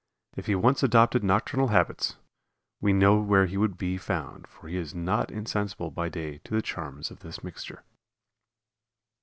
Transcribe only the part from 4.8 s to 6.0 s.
not insensible